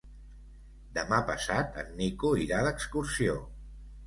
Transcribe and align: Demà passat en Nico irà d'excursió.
Demà 0.97 1.19
passat 1.27 1.77
en 1.83 1.93
Nico 2.01 2.33
irà 2.45 2.63
d'excursió. 2.71 3.39